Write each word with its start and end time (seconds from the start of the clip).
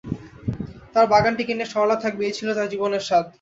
তাঁর 0.93 1.05
বাগানটি 1.13 1.43
নিয়ে 1.49 1.71
সরলা 1.73 1.97
থাকবে 2.03 2.23
এই 2.27 2.35
ছিল 2.37 2.47
তাঁঁর 2.57 2.71
জীবনের 2.73 3.03
সাধ। 3.09 3.25